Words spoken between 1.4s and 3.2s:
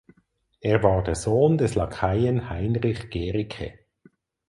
des Lakaien Heinrich